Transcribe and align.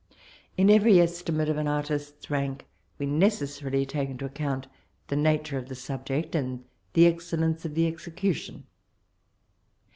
In 0.57 0.71
every 0.71 0.99
estimate 0.99 1.47
of 1.47 1.57
an 1.57 1.67
artist's 1.67 2.31
rank 2.31 2.65
we 2.97 3.05
neces 3.05 3.61
sarily 3.61 3.87
take 3.87 4.09
into 4.09 4.25
account 4.25 4.65
the 5.09 5.15
nature 5.15 5.59
of 5.59 5.69
the 5.69 5.75
subject 5.75 6.33
and 6.33 6.63
the 6.93 7.05
excellence 7.05 7.65
of 7.65 7.75
the 7.75 7.85
execution. 7.85 8.65